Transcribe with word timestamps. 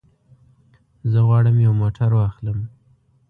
زه 1.11 1.19
غواړم 1.27 1.55
یو 1.65 1.73
موټر 1.81 2.09
واخلم. 2.15 2.59